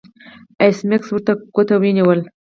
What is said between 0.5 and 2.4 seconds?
ایس میکس ورته ګوته ونیوله